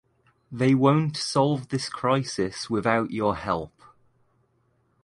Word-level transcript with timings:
They 0.51 0.73
won’t 0.73 1.15
solve 1.15 1.67
this 1.67 1.87
crisis 1.87 2.71
without 2.71 3.11
your 3.11 3.35
help. 3.35 3.83